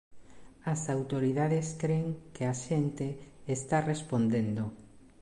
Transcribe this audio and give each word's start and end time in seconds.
As 0.73 0.81
autoridades 0.95 1.67
cren 1.81 2.05
que 2.35 2.43
a 2.53 2.55
xente 2.65 3.07
está 3.57 3.77
respondendo. 3.91 4.63